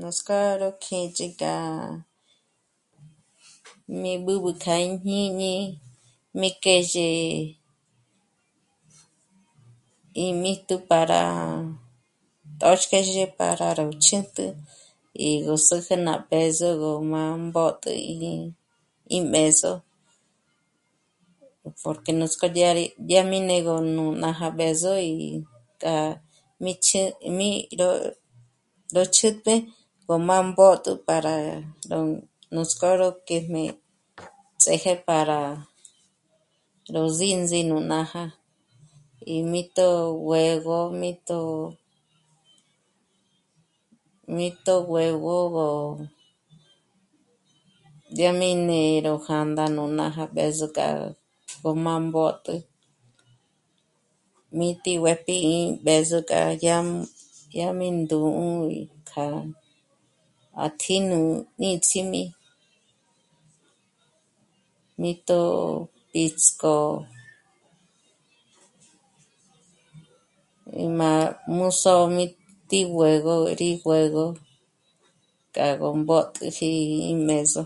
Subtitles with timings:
[0.00, 1.54] Nuts'k'ó ró kjích'i k'a
[4.00, 5.54] mí b'ǚb'ü kja í jñíñi
[6.40, 7.08] mí kjèzhe
[10.24, 11.22] é míjtu para
[12.60, 14.46] tö̌xkjèzhe para ró chjǘtjü,
[15.26, 18.32] e gú sä̌jä ná b'ë̌zo gó má mbót'ü rí...
[19.16, 19.72] ím b'ë̌zo
[21.82, 25.14] porque nuts'k'ó dyá rí, dyá rí né'egö nújnája b'ë̌zo í
[25.82, 25.96] k'a
[26.62, 27.06] mí chjǘ...,
[27.38, 27.50] mí
[27.80, 27.88] ró...,
[28.94, 29.54] ró chjǘtjü
[30.06, 31.34] k'o má mbǒtjü para
[31.90, 31.98] ró
[32.54, 33.62] nuts'k'ó ró kë́jmé
[34.60, 35.18] ts'ë́je pa
[36.90, 38.24] ró ndzíndzi nú nája
[39.34, 39.88] í mí'tjo
[40.26, 41.38] guë̌go mí'tjo,
[44.36, 45.68] mí'tjo guë̌gogö,
[48.16, 50.88] dyá mí né'e ró jā̂ndā nú nája b'ë̌zo k'a
[51.62, 52.54] gó má mbǒt'ü,
[54.58, 56.76] mí tí'i guë̌'ë pì'i ím b'ë̌zo k'a yá,
[57.58, 58.42] yá mí ndú'u
[59.08, 59.26] k'a
[60.64, 61.06] à tjí'i...
[61.08, 61.18] nú
[61.60, 62.24] níts'im'i,
[65.00, 66.76] mí tò'o píts'k'o
[70.82, 71.10] í má
[71.56, 72.24] mús'ô'o mí
[72.68, 74.24] tí guë̌go, rí guë̌go
[75.54, 76.68] k'a gú mbǒt'üji
[77.12, 77.62] í m'ë̌zo